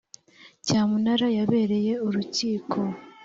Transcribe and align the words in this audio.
cyamunara 0.65 1.27
yabereye 1.37 1.93
urukiko 2.07 2.77